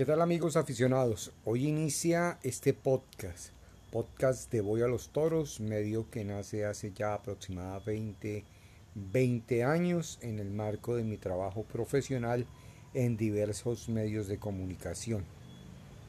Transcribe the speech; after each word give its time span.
¿Qué 0.00 0.06
tal 0.06 0.22
amigos 0.22 0.56
aficionados? 0.56 1.30
Hoy 1.44 1.68
inicia 1.68 2.38
este 2.42 2.72
podcast, 2.72 3.50
podcast 3.92 4.50
de 4.50 4.62
Voy 4.62 4.80
a 4.80 4.86
los 4.86 5.10
Toros, 5.10 5.60
medio 5.60 6.08
que 6.08 6.24
nace 6.24 6.64
hace 6.64 6.94
ya 6.94 7.12
aproximadamente 7.12 8.46
20 8.94 9.62
años 9.62 10.18
en 10.22 10.38
el 10.38 10.52
marco 10.52 10.96
de 10.96 11.04
mi 11.04 11.18
trabajo 11.18 11.64
profesional 11.64 12.46
en 12.94 13.18
diversos 13.18 13.90
medios 13.90 14.26
de 14.26 14.38
comunicación, 14.38 15.26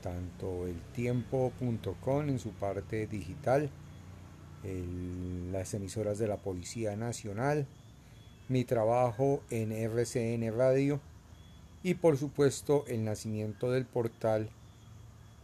tanto 0.02 0.68
el 0.68 0.80
tiempo.com 0.94 2.30
en 2.30 2.40
su 2.40 2.52
parte 2.52 3.08
digital, 3.08 3.70
las 5.52 5.74
emisoras 5.74 6.18
de 6.18 6.30
la 6.30 6.38
Policía 6.38 6.96
Nacional, 6.96 7.68
mi 8.48 8.64
trabajo 8.64 9.44
en 9.50 9.74
RCN 9.74 10.58
Radio, 10.58 11.02
y 11.84 11.96
por 11.96 12.18
supuesto 12.18 12.86
el 12.88 13.04
nacimiento 13.04 13.72
del 13.72 13.86
portal 13.86 14.50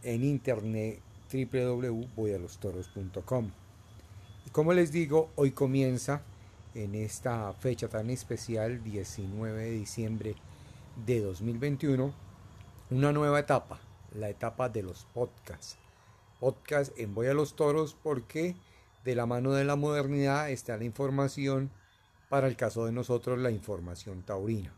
en 0.03 0.23
internet 0.23 1.01
www.voyalostoros.com. 1.31 3.51
Y 4.45 4.49
como 4.51 4.73
les 4.73 4.91
digo, 4.91 5.31
hoy 5.35 5.51
comienza 5.51 6.21
en 6.73 6.95
esta 6.95 7.53
fecha 7.53 7.87
tan 7.87 8.09
especial, 8.09 8.83
19 8.83 9.63
de 9.63 9.71
diciembre 9.71 10.35
de 11.05 11.21
2021, 11.21 12.11
una 12.91 13.11
nueva 13.11 13.39
etapa, 13.39 13.79
la 14.13 14.29
etapa 14.29 14.69
de 14.69 14.83
los 14.83 15.05
podcasts. 15.13 15.77
Podcast 16.39 16.97
en 16.99 17.15
Voy 17.15 17.27
a 17.27 17.33
los 17.33 17.55
Toros 17.55 17.97
porque 18.01 18.55
de 19.03 19.15
la 19.15 19.25
mano 19.25 19.53
de 19.53 19.65
la 19.65 19.75
modernidad 19.75 20.51
está 20.51 20.77
la 20.77 20.83
información, 20.83 21.71
para 22.29 22.47
el 22.47 22.55
caso 22.55 22.85
de 22.85 22.91
nosotros 22.91 23.39
la 23.39 23.51
información 23.51 24.21
taurina. 24.21 24.71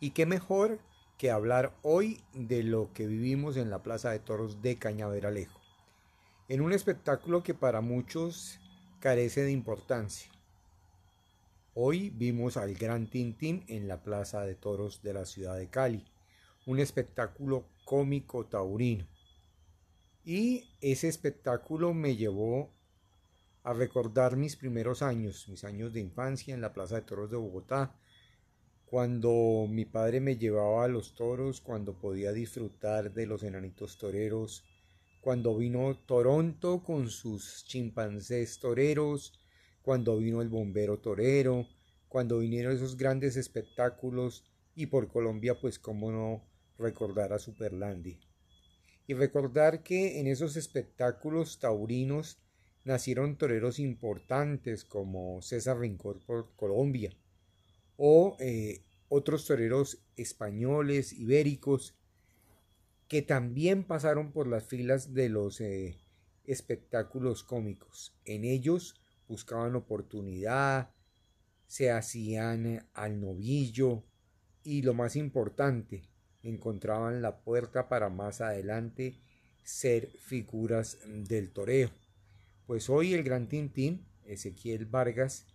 Y 0.00 0.10
qué 0.10 0.26
mejor 0.26 0.78
que 1.16 1.32
hablar 1.32 1.76
hoy 1.82 2.22
de 2.32 2.62
lo 2.62 2.92
que 2.92 3.08
vivimos 3.08 3.56
en 3.56 3.68
la 3.68 3.82
Plaza 3.82 4.10
de 4.10 4.20
Toros 4.20 4.62
de 4.62 4.78
Cañaveralejo, 4.78 5.60
en 6.48 6.60
un 6.60 6.72
espectáculo 6.72 7.42
que 7.42 7.52
para 7.52 7.80
muchos 7.80 8.60
carece 9.00 9.42
de 9.42 9.50
importancia. 9.50 10.30
Hoy 11.74 12.10
vimos 12.10 12.56
al 12.56 12.74
Gran 12.74 13.08
Tintín 13.08 13.64
en 13.66 13.88
la 13.88 14.00
Plaza 14.04 14.42
de 14.42 14.54
Toros 14.54 15.02
de 15.02 15.14
la 15.14 15.24
ciudad 15.24 15.56
de 15.56 15.68
Cali, 15.68 16.04
un 16.66 16.78
espectáculo 16.78 17.64
cómico 17.84 18.46
taurino. 18.46 19.04
Y 20.24 20.76
ese 20.80 21.08
espectáculo 21.08 21.92
me 21.92 22.14
llevó 22.14 22.70
a 23.64 23.72
recordar 23.72 24.36
mis 24.36 24.54
primeros 24.54 25.02
años, 25.02 25.48
mis 25.48 25.64
años 25.64 25.92
de 25.92 26.00
infancia 26.00 26.54
en 26.54 26.60
la 26.60 26.72
Plaza 26.72 26.94
de 26.94 27.02
Toros 27.02 27.30
de 27.30 27.36
Bogotá, 27.36 27.96
cuando 28.90 29.66
mi 29.68 29.84
padre 29.84 30.18
me 30.18 30.38
llevaba 30.38 30.84
a 30.84 30.88
los 30.88 31.14
toros, 31.14 31.60
cuando 31.60 31.98
podía 31.98 32.32
disfrutar 32.32 33.12
de 33.12 33.26
los 33.26 33.42
enanitos 33.42 33.98
toreros, 33.98 34.64
cuando 35.20 35.54
vino 35.58 35.94
Toronto 36.06 36.82
con 36.82 37.10
sus 37.10 37.66
chimpancés 37.66 38.58
toreros, 38.60 39.38
cuando 39.82 40.16
vino 40.16 40.40
el 40.40 40.48
bombero 40.48 41.00
torero, 41.00 41.66
cuando 42.08 42.38
vinieron 42.38 42.74
esos 42.74 42.96
grandes 42.96 43.36
espectáculos 43.36 44.44
y 44.74 44.86
por 44.86 45.08
Colombia 45.08 45.60
pues 45.60 45.78
cómo 45.78 46.10
no 46.10 46.48
recordar 46.78 47.34
a 47.34 47.38
Superlandi. 47.38 48.18
Y 49.06 49.12
recordar 49.12 49.82
que 49.82 50.18
en 50.18 50.26
esos 50.28 50.56
espectáculos 50.56 51.58
taurinos 51.58 52.38
nacieron 52.84 53.36
toreros 53.36 53.80
importantes 53.80 54.86
como 54.86 55.42
César 55.42 55.78
Rincón 55.78 56.20
por 56.26 56.54
Colombia, 56.56 57.14
o 57.98 58.36
eh, 58.38 58.84
otros 59.08 59.44
toreros 59.44 59.98
españoles, 60.16 61.12
ibéricos, 61.12 61.94
que 63.08 63.22
también 63.22 63.84
pasaron 63.84 64.32
por 64.32 64.46
las 64.46 64.64
filas 64.64 65.12
de 65.12 65.28
los 65.28 65.60
eh, 65.60 65.98
espectáculos 66.44 67.42
cómicos. 67.42 68.14
En 68.24 68.44
ellos 68.44 68.94
buscaban 69.26 69.74
oportunidad, 69.74 70.90
se 71.66 71.90
hacían 71.90 72.66
eh, 72.66 72.82
al 72.94 73.20
novillo 73.20 74.04
y 74.62 74.82
lo 74.82 74.94
más 74.94 75.16
importante, 75.16 76.08
encontraban 76.42 77.20
la 77.20 77.40
puerta 77.40 77.88
para 77.88 78.10
más 78.10 78.40
adelante 78.40 79.18
ser 79.64 80.08
figuras 80.20 80.98
del 81.04 81.50
toreo. 81.50 81.90
Pues 82.66 82.88
hoy 82.88 83.14
el 83.14 83.24
gran 83.24 83.48
Tintín, 83.48 84.06
Ezequiel 84.24 84.86
Vargas, 84.86 85.46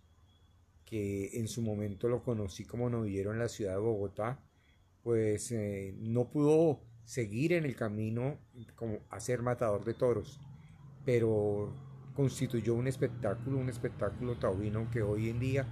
que 0.94 1.40
en 1.40 1.48
su 1.48 1.60
momento 1.60 2.08
lo 2.08 2.22
conocí 2.22 2.64
como 2.64 2.88
novillero 2.88 3.32
en 3.32 3.40
la 3.40 3.48
ciudad 3.48 3.72
de 3.72 3.80
Bogotá, 3.80 4.38
pues 5.02 5.50
eh, 5.50 5.92
no 5.98 6.30
pudo 6.30 6.82
seguir 7.02 7.52
en 7.52 7.64
el 7.64 7.74
camino 7.74 8.38
como 8.76 9.00
a 9.10 9.18
ser 9.18 9.42
matador 9.42 9.84
de 9.84 9.94
toros, 9.94 10.38
pero 11.04 11.74
constituyó 12.14 12.74
un 12.74 12.86
espectáculo, 12.86 13.58
un 13.58 13.70
espectáculo 13.70 14.36
taurino 14.36 14.88
que 14.92 15.02
hoy 15.02 15.30
en 15.30 15.40
día 15.40 15.66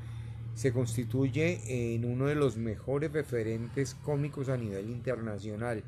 se 0.55 0.73
constituye 0.73 1.95
en 1.95 2.05
uno 2.05 2.27
de 2.27 2.35
los 2.35 2.57
mejores 2.57 3.13
referentes 3.13 3.95
cómicos 3.95 4.49
a 4.49 4.57
nivel 4.57 4.91
internacional 4.91 5.85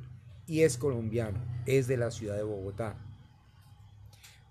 y 0.46 0.60
es 0.60 0.78
colombiano, 0.78 1.44
es 1.66 1.88
de 1.88 1.96
la 1.96 2.12
ciudad 2.12 2.36
de 2.36 2.44
Bogotá. 2.44 2.96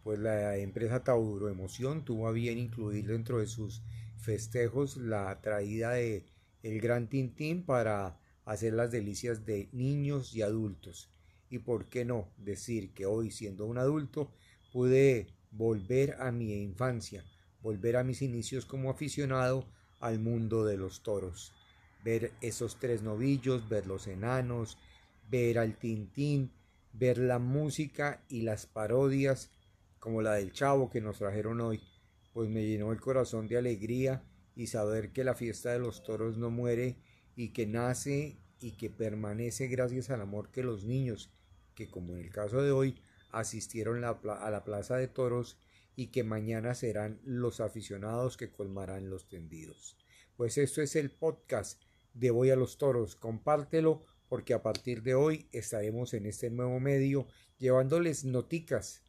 Pues 0.04 0.20
la 0.20 0.58
empresa 0.58 1.04
Tauro 1.04 1.50
Emoción 1.50 2.04
tuvo 2.04 2.28
a 2.28 2.32
bien 2.32 2.58
incluir 2.58 3.08
dentro 3.08 3.40
de 3.40 3.48
sus 3.48 3.82
festejos 4.18 4.98
la 4.98 5.40
traída 5.42 5.92
de 5.92 6.26
el 6.62 6.82
Gran 6.82 7.08
Tintín 7.08 7.64
para 7.64 8.20
hacer 8.46 8.74
las 8.74 8.92
delicias 8.92 9.46
de 9.46 9.70
niños 9.72 10.36
y 10.36 10.42
adultos. 10.42 11.10
Y 11.50 11.60
por 11.60 11.86
qué 11.86 12.04
no 12.04 12.28
decir 12.38 12.94
que 12.94 13.06
hoy 13.06 13.32
siendo 13.32 13.66
un 13.66 13.78
adulto 13.78 14.30
pude 14.74 15.28
volver 15.52 16.16
a 16.20 16.32
mi 16.32 16.54
infancia, 16.54 17.24
volver 17.62 17.96
a 17.96 18.04
mis 18.04 18.22
inicios 18.22 18.66
como 18.66 18.90
aficionado 18.90 19.66
al 20.00 20.20
mundo 20.20 20.66
de 20.66 20.78
los 20.78 21.02
toros, 21.04 21.54
ver 22.04 22.32
esos 22.42 22.78
tres 22.78 23.04
novillos, 23.04 23.70
ver 23.70 23.88
los 23.88 24.08
enanos, 24.08 24.78
ver 25.30 25.60
al 25.60 25.78
Tintín, 25.78 26.52
ver 26.92 27.18
la 27.18 27.40
música 27.40 28.22
y 28.28 28.42
las 28.42 28.66
parodias 28.66 29.50
como 30.04 30.22
la 30.22 30.34
del 30.34 30.52
Chavo 30.52 30.90
que 30.90 31.00
nos 31.00 31.20
trajeron 31.20 31.62
hoy 31.62 31.82
pues 32.34 32.50
me 32.50 32.66
llenó 32.66 32.92
el 32.92 33.00
corazón 33.00 33.48
de 33.48 33.56
alegría 33.56 34.22
y 34.54 34.68
saber 34.68 35.14
que 35.14 35.24
la 35.24 35.34
fiesta 35.34 35.72
de 35.72 35.80
los 35.80 36.04
toros 36.04 36.38
no 36.38 36.50
muere 36.50 36.98
y 37.38 37.54
que 37.54 37.66
nace 37.66 38.38
y 38.60 38.72
que 38.74 38.90
permanece 38.90 39.68
gracias 39.68 40.10
al 40.10 40.20
amor 40.20 40.52
que 40.52 40.62
los 40.62 40.84
niños, 40.84 41.32
que 41.74 41.90
como 41.90 42.18
en 42.18 42.20
el 42.20 42.32
caso 42.32 42.62
de 42.62 42.72
hoy, 42.72 43.00
asistieron 43.32 44.04
a 44.04 44.50
la 44.52 44.64
plaza 44.66 44.98
de 44.98 45.08
toros 45.08 45.58
y 45.96 46.08
que 46.08 46.26
mañana 46.26 46.76
serán 46.76 47.22
los 47.24 47.62
aficionados 47.62 48.36
que 48.36 48.52
colmarán 48.52 49.10
los 49.10 49.30
tendidos. 49.30 49.96
Pues 50.36 50.58
esto 50.58 50.82
es 50.82 50.98
el 50.98 51.12
podcast 51.12 51.82
de 52.14 52.30
Voy 52.30 52.50
a 52.50 52.58
los 52.58 52.78
Toros. 52.78 53.16
Compártelo 53.16 54.04
porque 54.28 54.54
a 54.54 54.62
partir 54.62 55.02
de 55.02 55.16
hoy 55.16 55.48
estaremos 55.54 56.14
en 56.14 56.26
este 56.26 56.50
nuevo 56.50 56.82
medio 56.82 57.26
llevándoles 57.58 58.26
noticas 58.26 59.02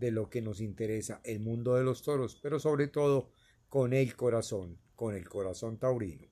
de 0.00 0.10
lo 0.10 0.30
que 0.30 0.40
nos 0.40 0.60
interesa, 0.60 1.20
el 1.24 1.40
mundo 1.40 1.74
de 1.74 1.84
los 1.84 2.02
toros, 2.02 2.38
pero 2.42 2.58
sobre 2.58 2.88
todo 2.88 3.30
con 3.68 3.92
el 3.92 4.16
corazón, 4.16 4.78
con 4.96 5.14
el 5.14 5.28
corazón 5.28 5.78
taurino. 5.78 6.26